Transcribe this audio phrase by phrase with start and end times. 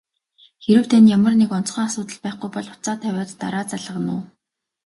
[0.63, 4.21] Хэрэв танд ямар нэг онцгой асуудал байхгүй бол утсаа тавиад дараа залгана уу?